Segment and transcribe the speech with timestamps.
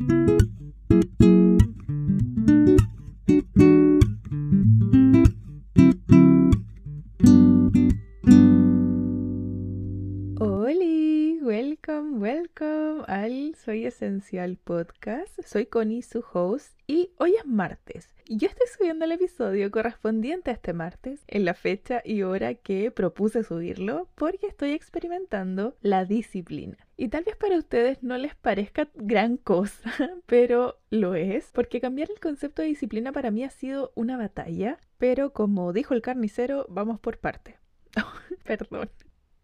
[0.00, 0.57] Hola,
[13.98, 15.40] Esencial Podcast.
[15.44, 18.14] Soy Connie, su host, y hoy es martes.
[18.28, 22.92] Yo estoy subiendo el episodio correspondiente a este martes, en la fecha y hora que
[22.92, 26.76] propuse subirlo, porque estoy experimentando la disciplina.
[26.96, 29.90] Y tal vez para ustedes no les parezca gran cosa,
[30.26, 34.78] pero lo es, porque cambiar el concepto de disciplina para mí ha sido una batalla,
[34.98, 37.58] pero como dijo el carnicero, vamos por parte.
[38.44, 38.90] Perdón.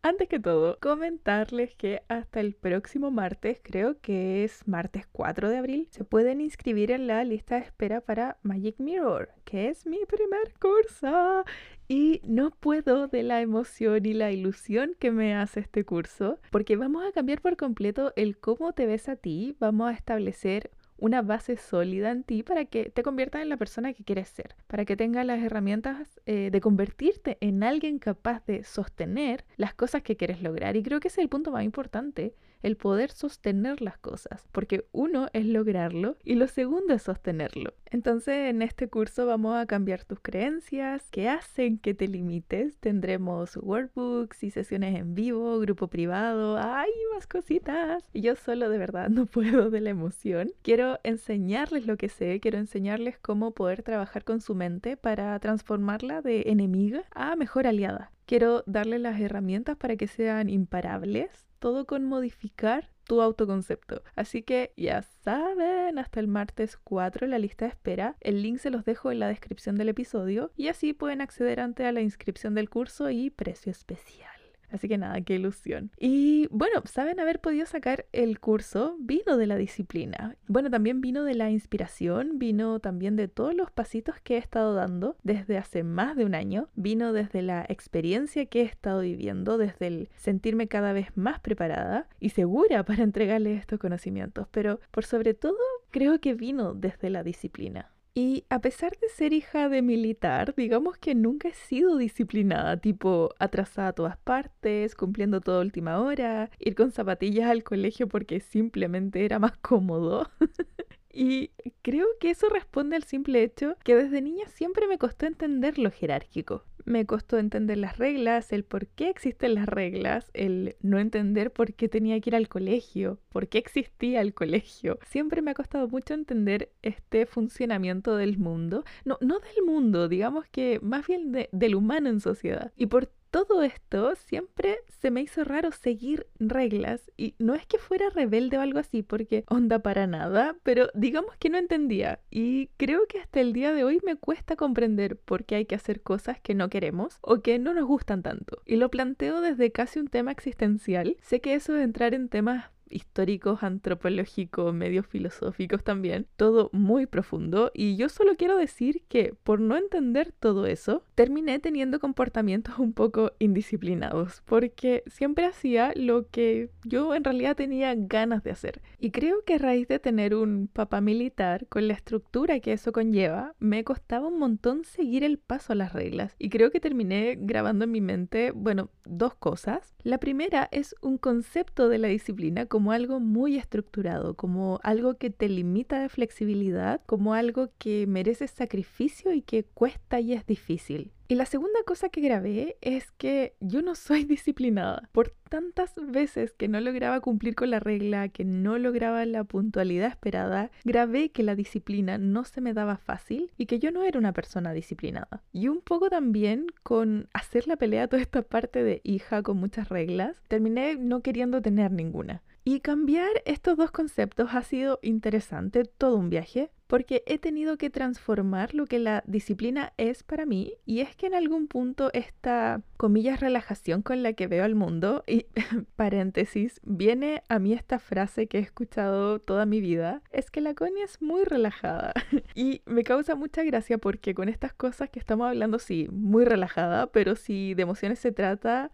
[0.06, 5.56] Antes que todo, comentarles que hasta el próximo martes, creo que es martes 4 de
[5.56, 10.00] abril, se pueden inscribir en la lista de espera para Magic Mirror, que es mi
[10.04, 11.44] primer curso.
[11.88, 16.77] Y no puedo de la emoción y la ilusión que me hace este curso, porque
[16.77, 21.22] vamos a cambiar por completo el cómo te ves a ti, vamos a establecer una
[21.22, 24.84] base sólida en ti para que te conviertas en la persona que quieres ser, para
[24.84, 30.16] que tengas las herramientas eh, de convertirte en alguien capaz de sostener las cosas que
[30.16, 30.77] quieres lograr.
[30.77, 34.86] Y creo que ese es el punto más importante, el poder sostener las cosas, porque
[34.90, 37.74] uno es lograrlo y lo segundo es sostenerlo.
[37.90, 42.78] Entonces en este curso vamos a cambiar tus creencias que hacen que te limites.
[42.78, 48.02] Tendremos workbooks y sesiones en vivo, grupo privado, hay más cositas.
[48.14, 50.50] Y yo solo de verdad no puedo de la emoción.
[50.62, 56.22] Quiero enseñarles lo que sé, quiero enseñarles cómo poder trabajar con su mente para transformarla
[56.22, 58.10] de enemiga a mejor aliada.
[58.26, 64.02] Quiero darles las herramientas para que sean imparables todo con modificar tu autoconcepto.
[64.16, 68.16] Así que ya saben, hasta el martes 4 la lista de espera.
[68.20, 71.86] El link se los dejo en la descripción del episodio y así pueden acceder ante
[71.86, 74.33] a la inscripción del curso y precio especial.
[74.75, 75.92] Así que nada, qué ilusión.
[76.00, 80.36] Y bueno, saben haber podido sacar el curso, vino de la disciplina.
[80.48, 84.75] Bueno, también vino de la inspiración, vino también de todos los pasitos que he estado
[84.75, 89.59] dando desde hace más de un año, vino desde la experiencia que he estado viviendo,
[89.59, 95.04] desde el sentirme cada vez más preparada y segura para entregarles estos conocimientos, pero por
[95.04, 95.54] sobre todo
[95.93, 97.94] creo que vino desde la disciplina.
[98.16, 103.34] Y a pesar de ser hija de militar, digamos que nunca he sido disciplinada, tipo
[103.41, 109.24] atrasada a todas partes, cumpliendo toda última hora, ir con zapatillas al colegio porque simplemente
[109.24, 110.30] era más cómodo.
[111.16, 115.78] Y creo que eso responde al simple hecho que desde niña siempre me costó entender
[115.78, 116.64] lo jerárquico.
[116.84, 121.75] Me costó entender las reglas, el por qué existen las reglas, el no entender por
[121.75, 124.99] qué tenía que ir al colegio, por qué existía el colegio.
[125.06, 128.84] Siempre me ha costado mucho entender este funcionamiento del mundo.
[129.05, 132.72] No, no del mundo, digamos que más bien del humano en sociedad.
[132.77, 137.78] Y por todo esto siempre se me hizo raro seguir reglas y no es que
[137.78, 142.69] fuera rebelde o algo así porque onda para nada, pero digamos que no entendía y
[142.77, 146.00] creo que hasta el día de hoy me cuesta comprender por qué hay que hacer
[146.00, 148.62] cosas que no queremos o que no nos gustan tanto.
[148.67, 151.16] Y lo planteo desde casi un tema existencial.
[151.21, 157.71] Sé que eso de entrar en temas históricos, antropológicos, medios filosóficos también, todo muy profundo
[157.75, 162.93] y yo solo quiero decir que por no entender todo eso, terminé teniendo comportamientos un
[162.93, 168.81] poco indisciplinados, porque siempre hacía lo que yo en realidad tenía ganas de hacer.
[168.99, 172.93] Y creo que a raíz de tener un papá militar, con la estructura que eso
[172.93, 176.34] conlleva, me costaba un montón seguir el paso a las reglas.
[176.39, 179.95] Y creo que terminé grabando en mi mente, bueno, dos cosas.
[180.03, 185.30] La primera es un concepto de la disciplina como algo muy estructurado, como algo que
[185.30, 191.12] te limita de flexibilidad, como algo que merece sacrificio y que cuesta y es difícil.
[191.28, 195.08] Y la segunda cosa que grabé es que yo no soy disciplinada.
[195.12, 200.08] Por tantas veces que no lograba cumplir con la regla, que no lograba la puntualidad
[200.08, 204.18] esperada, grabé que la disciplina no se me daba fácil y que yo no era
[204.18, 205.44] una persona disciplinada.
[205.52, 209.91] Y un poco también con hacer la pelea toda esta parte de hija con muchas
[209.91, 212.42] reglas, terminé no queriendo tener ninguna.
[212.66, 217.91] Y cambiar estos dos conceptos ha sido interesante, todo un viaje, porque he tenido que
[217.91, 222.83] transformar lo que la disciplina es para mí y es que en algún punto esta,
[222.97, 225.47] comillas, relajación con la que veo al mundo, y
[225.97, 230.75] paréntesis, viene a mí esta frase que he escuchado toda mi vida, es que la
[230.75, 232.13] Connie es muy relajada
[232.54, 237.07] y me causa mucha gracia porque con estas cosas que estamos hablando, sí, muy relajada,
[237.09, 238.91] pero si de emociones se trata,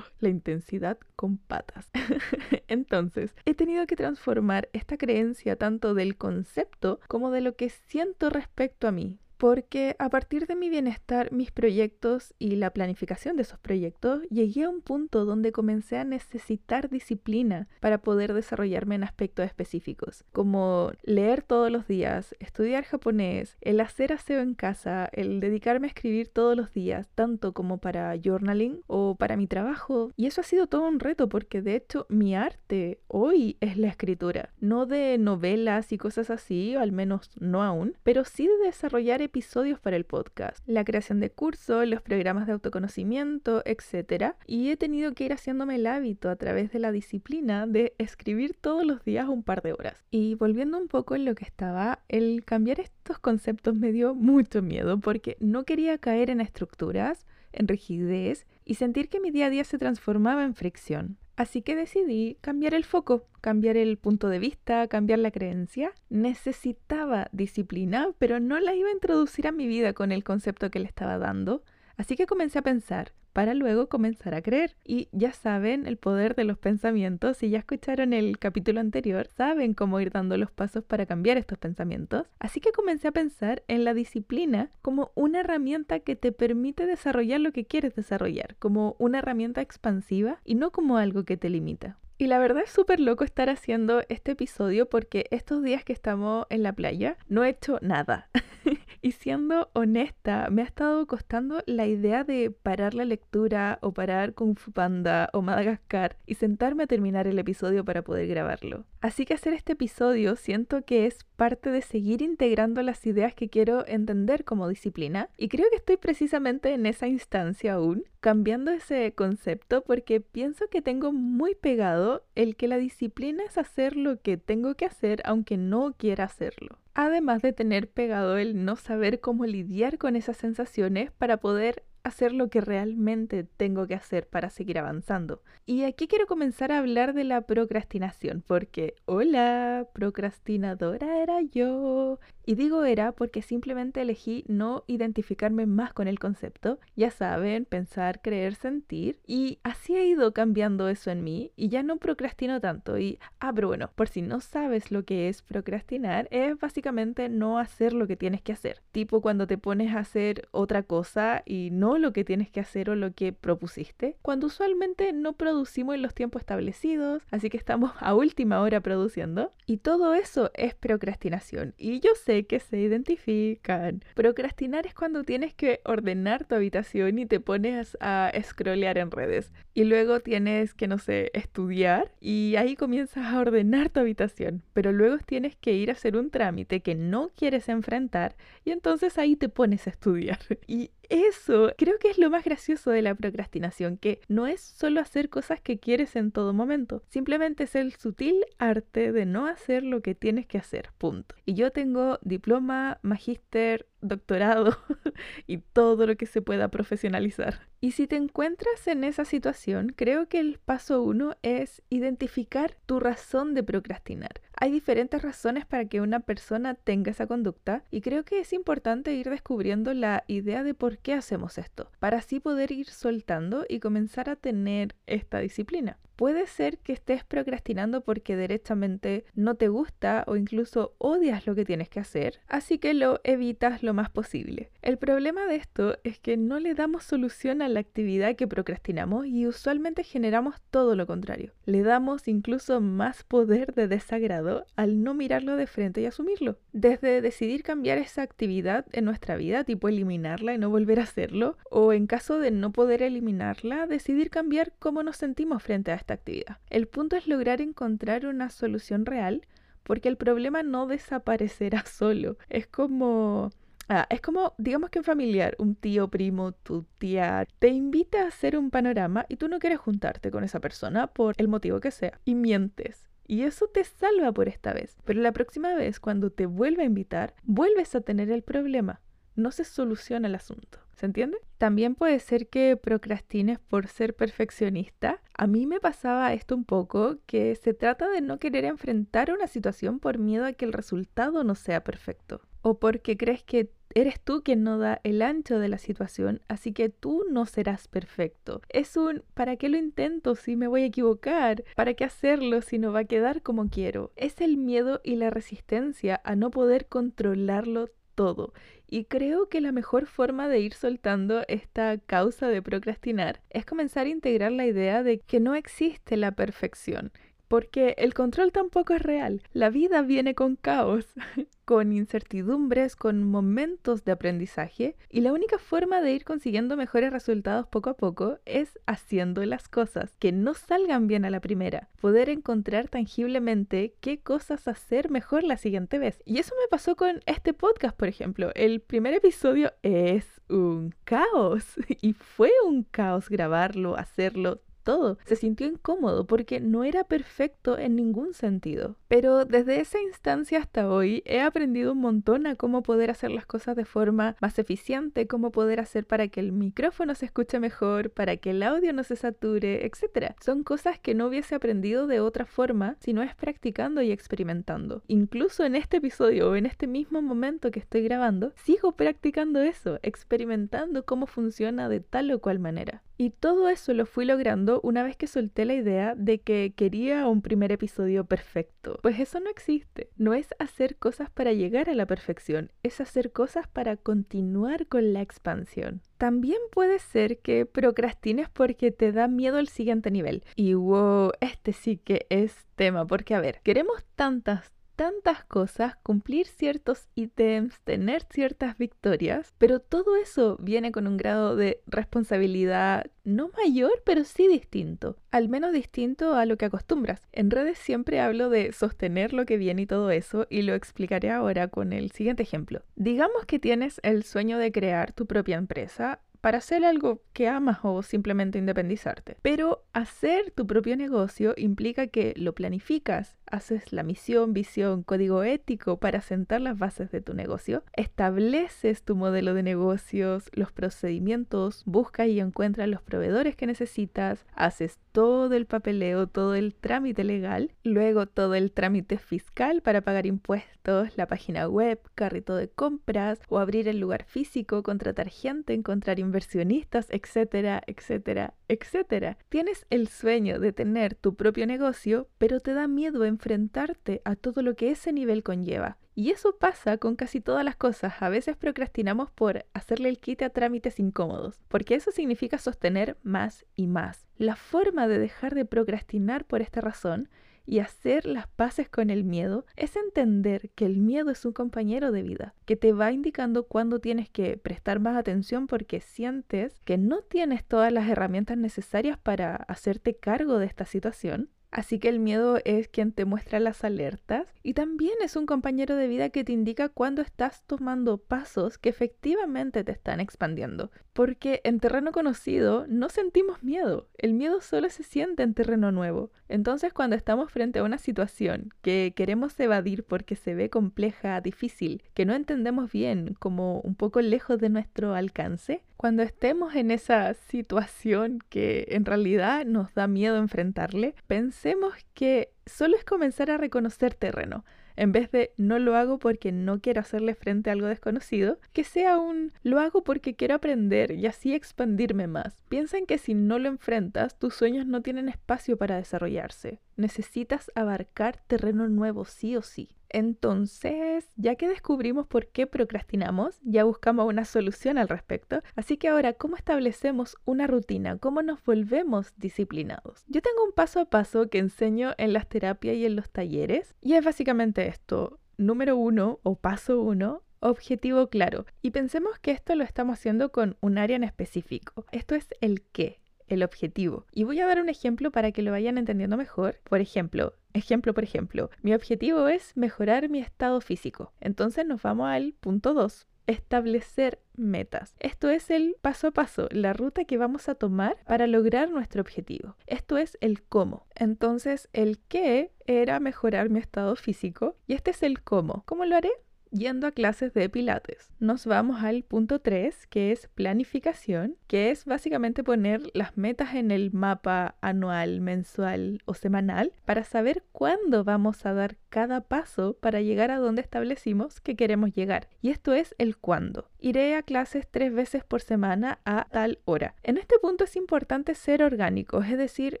[0.20, 1.90] la intensidad con patas.
[2.68, 8.30] Entonces, he tenido que transformar esta creencia tanto del concepto como de lo que siento
[8.30, 9.18] respecto a mí.
[9.42, 14.62] Porque a partir de mi bienestar, mis proyectos y la planificación de esos proyectos, llegué
[14.62, 20.92] a un punto donde comencé a necesitar disciplina para poder desarrollarme en aspectos específicos, como
[21.02, 26.28] leer todos los días, estudiar japonés, el hacer aseo en casa, el dedicarme a escribir
[26.28, 30.12] todos los días, tanto como para journaling o para mi trabajo.
[30.16, 33.88] Y eso ha sido todo un reto porque de hecho mi arte hoy es la
[33.88, 39.20] escritura, no de novelas y cosas así, al menos no aún, pero sí de desarrollar
[39.32, 44.34] episodios para el podcast, la creación de cursos, los programas de autoconocimiento, etc.
[44.46, 48.54] Y he tenido que ir haciéndome el hábito a través de la disciplina de escribir
[48.60, 49.96] todos los días un par de horas.
[50.10, 54.60] Y volviendo un poco en lo que estaba, el cambiar estos conceptos me dio mucho
[54.60, 59.50] miedo porque no quería caer en estructuras, en rigidez y sentir que mi día a
[59.50, 61.16] día se transformaba en fricción.
[61.36, 65.92] Así que decidí cambiar el foco, cambiar el punto de vista, cambiar la creencia.
[66.10, 70.78] Necesitaba disciplina, pero no la iba a introducir a mi vida con el concepto que
[70.78, 71.62] le estaba dando.
[71.96, 74.76] Así que comencé a pensar, para luego comenzar a creer.
[74.84, 77.38] Y ya saben el poder de los pensamientos.
[77.38, 81.58] Si ya escucharon el capítulo anterior, saben cómo ir dando los pasos para cambiar estos
[81.58, 82.26] pensamientos.
[82.38, 87.40] Así que comencé a pensar en la disciplina como una herramienta que te permite desarrollar
[87.40, 91.98] lo que quieres desarrollar, como una herramienta expansiva y no como algo que te limita.
[92.22, 96.46] Y la verdad es súper loco estar haciendo este episodio porque estos días que estamos
[96.50, 98.28] en la playa no he hecho nada.
[99.02, 104.34] y siendo honesta, me ha estado costando la idea de parar la lectura o parar
[104.34, 108.84] Kung Fu Panda o Madagascar y sentarme a terminar el episodio para poder grabarlo.
[109.02, 113.48] Así que hacer este episodio siento que es parte de seguir integrando las ideas que
[113.48, 119.12] quiero entender como disciplina y creo que estoy precisamente en esa instancia aún, cambiando ese
[119.12, 124.36] concepto porque pienso que tengo muy pegado el que la disciplina es hacer lo que
[124.36, 126.78] tengo que hacer aunque no quiera hacerlo.
[126.94, 132.32] Además de tener pegado el no saber cómo lidiar con esas sensaciones para poder hacer
[132.32, 135.42] lo que realmente tengo que hacer para seguir avanzando.
[135.66, 142.18] Y aquí quiero comenzar a hablar de la procrastinación, porque, hola, procrastinadora era yo.
[142.44, 146.80] Y digo era porque simplemente elegí no identificarme más con el concepto.
[146.96, 149.20] Ya saben, pensar, creer, sentir.
[149.26, 152.98] Y así he ido cambiando eso en mí y ya no procrastino tanto.
[152.98, 157.58] Y, ah, pero bueno, por si no sabes lo que es procrastinar, es básicamente no
[157.58, 158.82] hacer lo que tienes que hacer.
[158.90, 162.94] Tipo cuando te pones a hacer otra cosa y lo que tienes que hacer o
[162.94, 164.16] lo que propusiste.
[164.22, 169.52] Cuando usualmente no producimos en los tiempos establecidos, así que estamos a última hora produciendo.
[169.66, 171.74] Y todo eso es procrastinación.
[171.78, 174.02] Y yo sé que se identifican.
[174.14, 179.52] Procrastinar es cuando tienes que ordenar tu habitación y te pones a scrollear en redes.
[179.74, 184.62] Y luego tienes que, no sé, estudiar y ahí comienzas a ordenar tu habitación.
[184.72, 189.18] Pero luego tienes que ir a hacer un trámite que no quieres enfrentar y entonces
[189.18, 190.38] ahí te pones a estudiar.
[190.66, 195.00] Y eso creo que es lo más gracioso de la procrastinación, que no es solo
[195.00, 199.82] hacer cosas que quieres en todo momento, simplemente es el sutil arte de no hacer
[199.82, 201.34] lo que tienes que hacer, punto.
[201.44, 204.76] Y yo tengo diploma, magíster, doctorado
[205.46, 207.68] y todo lo que se pueda profesionalizar.
[207.80, 213.00] Y si te encuentras en esa situación, creo que el paso uno es identificar tu
[213.00, 214.40] razón de procrastinar.
[214.62, 219.12] Hay diferentes razones para que una persona tenga esa conducta y creo que es importante
[219.12, 223.80] ir descubriendo la idea de por qué hacemos esto, para así poder ir soltando y
[223.80, 225.98] comenzar a tener esta disciplina.
[226.22, 231.64] Puede ser que estés procrastinando porque derechamente no te gusta o incluso odias lo que
[231.64, 234.70] tienes que hacer, así que lo evitas lo más posible.
[234.82, 239.26] El problema de esto es que no le damos solución a la actividad que procrastinamos
[239.26, 241.54] y usualmente generamos todo lo contrario.
[241.64, 246.56] Le damos incluso más poder de desagrado al no mirarlo de frente y asumirlo.
[246.72, 251.56] Desde decidir cambiar esa actividad en nuestra vida, tipo eliminarla y no volver a hacerlo,
[251.68, 256.11] o en caso de no poder eliminarla, decidir cambiar cómo nos sentimos frente a esta
[256.14, 256.58] actividad.
[256.70, 259.46] El punto es lograr encontrar una solución real
[259.82, 262.36] porque el problema no desaparecerá solo.
[262.48, 263.50] Es como
[263.88, 268.28] Ah, es como, digamos que un familiar, un tío, primo, tu tía, te invita a
[268.28, 271.90] hacer un panorama y tú no quieres juntarte con esa persona por el motivo que
[271.90, 273.10] sea y mientes.
[273.26, 274.96] Y eso te salva por esta vez.
[275.04, 279.00] Pero la próxima vez, cuando te vuelva a invitar, vuelves a tener el problema.
[279.34, 280.78] No se soluciona el asunto.
[281.02, 281.38] ¿Se entiende?
[281.58, 285.20] También puede ser que procrastines por ser perfeccionista.
[285.36, 289.48] A mí me pasaba esto un poco, que se trata de no querer enfrentar una
[289.48, 292.42] situación por miedo a que el resultado no sea perfecto.
[292.60, 296.72] O porque crees que eres tú quien no da el ancho de la situación, así
[296.72, 298.62] que tú no serás perfecto.
[298.68, 301.64] Es un ¿para qué lo intento si me voy a equivocar?
[301.74, 304.12] ¿Para qué hacerlo si no va a quedar como quiero?
[304.14, 308.52] Es el miedo y la resistencia a no poder controlarlo todo.
[308.86, 314.06] Y creo que la mejor forma de ir soltando esta causa de procrastinar es comenzar
[314.06, 317.12] a integrar la idea de que no existe la perfección,
[317.52, 319.42] porque el control tampoco es real.
[319.52, 321.04] La vida viene con caos,
[321.66, 327.66] con incertidumbres, con momentos de aprendizaje y la única forma de ir consiguiendo mejores resultados
[327.66, 332.30] poco a poco es haciendo las cosas que no salgan bien a la primera, poder
[332.30, 336.22] encontrar tangiblemente qué cosas hacer mejor la siguiente vez.
[336.24, 338.50] Y eso me pasó con este podcast, por ejemplo.
[338.54, 341.66] El primer episodio es un caos
[342.00, 345.18] y fue un caos grabarlo, hacerlo, todo.
[345.24, 348.96] Se sintió incómodo porque no era perfecto en ningún sentido.
[349.08, 353.46] Pero desde esa instancia hasta hoy he aprendido un montón a cómo poder hacer las
[353.46, 358.10] cosas de forma más eficiente, cómo poder hacer para que el micrófono se escuche mejor,
[358.10, 360.34] para que el audio no se sature, etc.
[360.40, 365.02] Son cosas que no hubiese aprendido de otra forma si no es practicando y experimentando.
[365.08, 369.98] Incluso en este episodio o en este mismo momento que estoy grabando, sigo practicando eso,
[370.02, 373.02] experimentando cómo funciona de tal o cual manera.
[373.22, 377.28] Y todo eso lo fui logrando una vez que solté la idea de que quería
[377.28, 378.98] un primer episodio perfecto.
[379.00, 380.10] Pues eso no existe.
[380.16, 385.12] No es hacer cosas para llegar a la perfección, es hacer cosas para continuar con
[385.12, 386.00] la expansión.
[386.18, 390.42] También puede ser que procrastines porque te da miedo el siguiente nivel.
[390.56, 396.46] Y wow, este sí que es tema, porque a ver, queremos tantas, tantas cosas, cumplir
[396.46, 403.50] ciertos ítems, tener ciertas victorias, pero todo eso viene con un grado de responsabilidad no
[403.56, 407.20] mayor, pero sí distinto, al menos distinto a lo que acostumbras.
[407.32, 411.32] En redes siempre hablo de sostener lo que viene y todo eso, y lo explicaré
[411.32, 412.82] ahora con el siguiente ejemplo.
[412.94, 417.78] Digamos que tienes el sueño de crear tu propia empresa para hacer algo que amas
[417.84, 419.38] o simplemente independizarte.
[419.40, 425.98] Pero hacer tu propio negocio implica que lo planificas, haces la misión, visión, código ético
[425.98, 432.26] para sentar las bases de tu negocio, estableces tu modelo de negocios, los procedimientos, buscas
[432.26, 438.26] y encuentras los proveedores que necesitas, haces todo el papeleo, todo el trámite legal, luego
[438.26, 443.86] todo el trámite fiscal para pagar impuestos, la página web, carrito de compras o abrir
[443.86, 449.36] el lugar físico, contratar gente, encontrar inversionistas, etcétera, etcétera, etcétera.
[449.50, 454.62] Tienes el sueño de tener tu propio negocio, pero te da miedo enfrentarte a todo
[454.62, 455.98] lo que ese nivel conlleva.
[456.14, 458.14] Y eso pasa con casi todas las cosas.
[458.20, 463.64] A veces procrastinamos por hacerle el quite a trámites incómodos, porque eso significa sostener más
[463.76, 464.26] y más.
[464.36, 467.28] La forma de dejar de procrastinar por esta razón
[467.66, 472.12] y hacer las paces con el miedo es entender que el miedo es un compañero
[472.12, 476.98] de vida, que te va indicando cuándo tienes que prestar más atención porque sientes que
[476.98, 482.18] no tienes todas las herramientas necesarias para hacerte cargo de esta situación Así que el
[482.18, 486.44] miedo es quien te muestra las alertas y también es un compañero de vida que
[486.44, 490.90] te indica cuando estás tomando pasos que efectivamente te están expandiendo.
[491.14, 496.30] Porque en terreno conocido no sentimos miedo, el miedo solo se siente en terreno nuevo.
[496.50, 502.02] Entonces cuando estamos frente a una situación que queremos evadir porque se ve compleja, difícil,
[502.12, 507.32] que no entendemos bien, como un poco lejos de nuestro alcance, cuando estemos en esa
[507.32, 514.12] situación que en realidad nos da miedo enfrentarle, pensemos que solo es comenzar a reconocer
[514.12, 514.64] terreno.
[514.96, 518.82] En vez de no lo hago porque no quiero hacerle frente a algo desconocido, que
[518.82, 522.56] sea un lo hago porque quiero aprender y así expandirme más.
[522.68, 526.80] Piensa en que si no lo enfrentas, tus sueños no tienen espacio para desarrollarse.
[526.96, 529.90] Necesitas abarcar terreno nuevo sí o sí.
[530.12, 535.62] Entonces, ya que descubrimos por qué procrastinamos, ya buscamos una solución al respecto.
[535.74, 538.18] Así que ahora, ¿cómo establecemos una rutina?
[538.18, 540.24] ¿Cómo nos volvemos disciplinados?
[540.28, 543.94] Yo tengo un paso a paso que enseño en las terapias y en los talleres
[544.00, 545.40] y es básicamente esto.
[545.56, 548.66] Número uno o paso uno, objetivo claro.
[548.82, 552.04] Y pensemos que esto lo estamos haciendo con un área en específico.
[552.10, 554.26] Esto es el qué el objetivo.
[554.32, 556.80] Y voy a dar un ejemplo para que lo vayan entendiendo mejor.
[556.84, 561.32] Por ejemplo, ejemplo por ejemplo, mi objetivo es mejorar mi estado físico.
[561.40, 565.14] Entonces nos vamos al punto 2, establecer metas.
[565.18, 569.20] Esto es el paso a paso, la ruta que vamos a tomar para lograr nuestro
[569.20, 569.76] objetivo.
[569.86, 571.06] Esto es el cómo.
[571.14, 575.82] Entonces, el qué era mejorar mi estado físico y este es el cómo.
[575.86, 576.30] ¿Cómo lo haré?
[576.72, 578.30] Yendo a clases de pilates.
[578.40, 583.90] Nos vamos al punto 3, que es planificación, que es básicamente poner las metas en
[583.90, 590.20] el mapa anual, mensual o semanal para saber cuándo vamos a dar cada paso para
[590.20, 592.48] llegar a donde establecimos que queremos llegar.
[592.60, 593.91] Y esto es el cuándo.
[594.02, 597.14] Iré a clases tres veces por semana a tal hora.
[597.22, 600.00] En este punto es importante ser orgánico, es decir,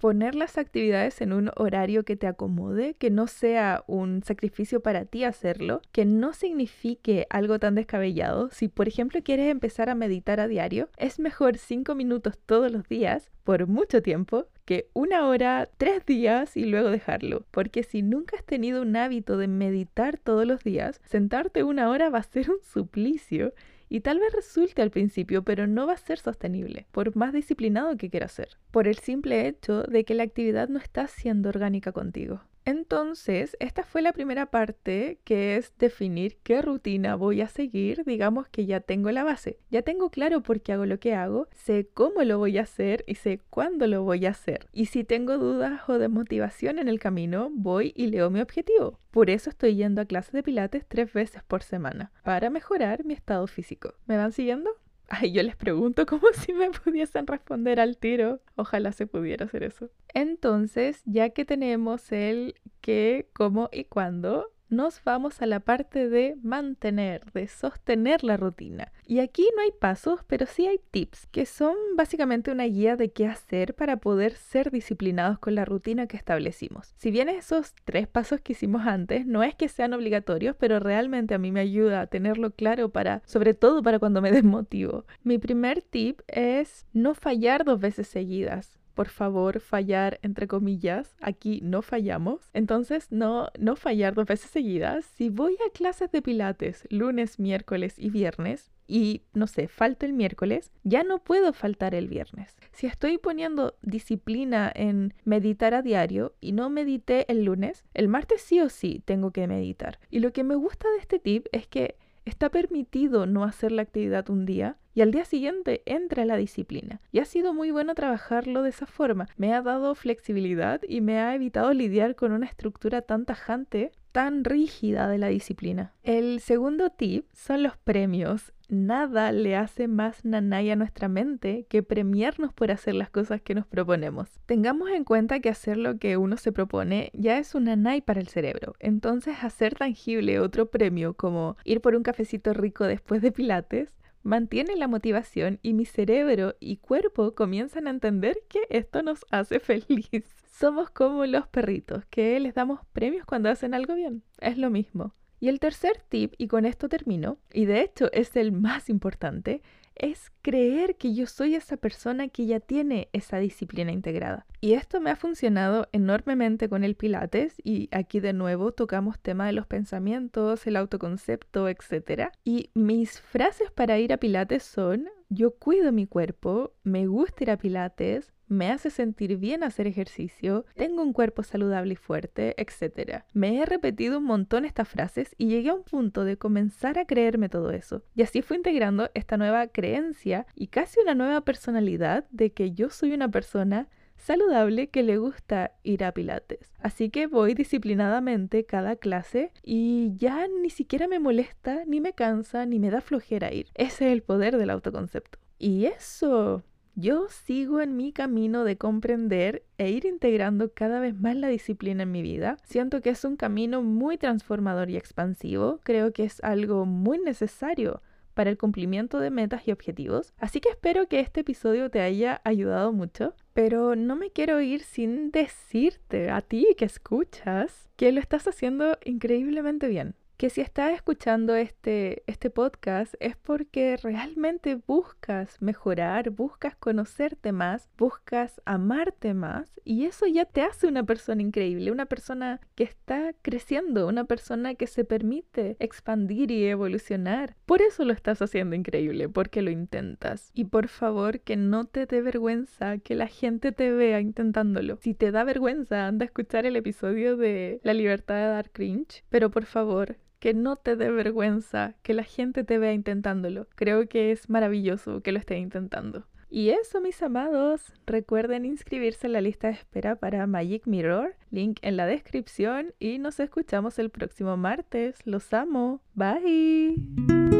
[0.00, 5.04] poner las actividades en un horario que te acomode, que no sea un sacrificio para
[5.04, 8.50] ti hacerlo, que no signifique algo tan descabellado.
[8.50, 12.88] Si por ejemplo quieres empezar a meditar a diario, es mejor cinco minutos todos los
[12.88, 17.46] días por mucho tiempo que una hora, tres días y luego dejarlo.
[17.50, 22.10] Porque si nunca has tenido un hábito de meditar todos los días, sentarte una hora
[22.10, 23.54] va a ser un suplicio
[23.88, 27.96] y tal vez resulte al principio, pero no va a ser sostenible, por más disciplinado
[27.96, 31.92] que quieras ser, por el simple hecho de que la actividad no está siendo orgánica
[31.92, 32.42] contigo.
[32.68, 38.04] Entonces, esta fue la primera parte, que es definir qué rutina voy a seguir.
[38.04, 41.48] Digamos que ya tengo la base, ya tengo claro por qué hago lo que hago,
[41.50, 44.66] sé cómo lo voy a hacer y sé cuándo lo voy a hacer.
[44.74, 49.00] Y si tengo dudas o desmotivación en el camino, voy y leo mi objetivo.
[49.12, 53.14] Por eso estoy yendo a clases de pilates tres veces por semana, para mejorar mi
[53.14, 53.94] estado físico.
[54.04, 54.68] ¿Me van siguiendo?
[55.08, 58.40] Ay, yo les pregunto como si me pudiesen responder al tiro.
[58.56, 59.90] Ojalá se pudiera hacer eso.
[60.14, 66.36] Entonces, ya que tenemos el qué, cómo y cuándo, nos vamos a la parte de
[66.42, 68.92] mantener, de sostener la rutina.
[69.06, 73.10] Y aquí no hay pasos, pero sí hay tips, que son básicamente una guía de
[73.10, 76.92] qué hacer para poder ser disciplinados con la rutina que establecimos.
[76.96, 81.34] Si bien esos tres pasos que hicimos antes no es que sean obligatorios, pero realmente
[81.34, 85.04] a mí me ayuda a tenerlo claro para, sobre todo para cuando me desmotivo.
[85.22, 91.14] Mi primer tip es no fallar dos veces seguidas por favor, fallar entre comillas.
[91.20, 92.50] Aquí no fallamos.
[92.52, 95.04] Entonces, no, no fallar dos veces seguidas.
[95.04, 100.14] Si voy a clases de pilates lunes, miércoles y viernes, y no sé, falto el
[100.14, 102.56] miércoles, ya no puedo faltar el viernes.
[102.72, 108.40] Si estoy poniendo disciplina en meditar a diario y no medité el lunes, el martes
[108.40, 110.00] sí o sí tengo que meditar.
[110.10, 111.94] Y lo que me gusta de este tip es que
[112.28, 117.00] está permitido no hacer la actividad un día y al día siguiente entra la disciplina.
[117.12, 119.28] Y ha sido muy bueno trabajarlo de esa forma.
[119.36, 124.42] Me ha dado flexibilidad y me ha evitado lidiar con una estructura tan tajante tan
[124.42, 125.94] rígida de la disciplina.
[126.02, 128.52] El segundo tip son los premios.
[128.70, 133.54] Nada le hace más nanay a nuestra mente que premiarnos por hacer las cosas que
[133.54, 134.28] nos proponemos.
[134.44, 138.20] Tengamos en cuenta que hacer lo que uno se propone ya es un nanay para
[138.20, 138.74] el cerebro.
[138.78, 144.76] Entonces hacer tangible otro premio como ir por un cafecito rico después de pilates mantiene
[144.76, 150.26] la motivación y mi cerebro y cuerpo comienzan a entender que esto nos hace feliz.
[150.46, 154.24] Somos como los perritos, que les damos premios cuando hacen algo bien.
[154.40, 155.14] Es lo mismo.
[155.40, 159.62] Y el tercer tip, y con esto termino, y de hecho es el más importante,
[159.98, 164.46] es creer que yo soy esa persona que ya tiene esa disciplina integrada.
[164.60, 169.46] Y esto me ha funcionado enormemente con el Pilates y aquí de nuevo tocamos tema
[169.46, 172.30] de los pensamientos, el autoconcepto, etc.
[172.44, 177.50] Y mis frases para ir a Pilates son, yo cuido mi cuerpo, me gusta ir
[177.50, 183.22] a Pilates, me hace sentir bien hacer ejercicio, tengo un cuerpo saludable y fuerte, etc.
[183.32, 187.06] Me he repetido un montón estas frases y llegué a un punto de comenzar a
[187.06, 188.02] creerme todo eso.
[188.14, 192.90] Y así fui integrando esta nueva creencia y casi una nueva personalidad de que yo
[192.90, 196.72] soy una persona saludable que le gusta ir a pilates.
[196.80, 202.66] Así que voy disciplinadamente cada clase y ya ni siquiera me molesta, ni me cansa,
[202.66, 203.68] ni me da flojera ir.
[203.74, 205.38] Ese es el poder del autoconcepto.
[205.58, 206.62] Y eso
[207.00, 212.02] yo sigo en mi camino de comprender e ir integrando cada vez más la disciplina
[212.02, 212.56] en mi vida.
[212.64, 215.78] Siento que es un camino muy transformador y expansivo.
[215.84, 218.02] Creo que es algo muy necesario
[218.34, 220.32] para el cumplimiento de metas y objetivos.
[220.38, 224.82] Así que espero que este episodio te haya ayudado mucho, pero no me quiero ir
[224.82, 230.92] sin decirte a ti que escuchas que lo estás haciendo increíblemente bien que si estás
[230.92, 239.72] escuchando este, este podcast es porque realmente buscas mejorar, buscas conocerte más, buscas amarte más
[239.84, 244.76] y eso ya te hace una persona increíble, una persona que está creciendo, una persona
[244.76, 247.56] que se permite expandir y evolucionar.
[247.66, 250.52] Por eso lo estás haciendo increíble, porque lo intentas.
[250.54, 254.98] Y por favor que no te dé vergüenza que la gente te vea intentándolo.
[255.00, 259.24] Si te da vergüenza, anda a escuchar el episodio de La libertad de dar cringe,
[259.30, 263.66] pero por favor, que no te dé vergüenza que la gente te vea intentándolo.
[263.74, 266.24] Creo que es maravilloso que lo esté intentando.
[266.50, 271.78] Y eso, mis amados, recuerden inscribirse en la lista de espera para Magic Mirror, link
[271.82, 275.18] en la descripción y nos escuchamos el próximo martes.
[275.26, 276.00] Los amo.
[276.14, 277.57] Bye.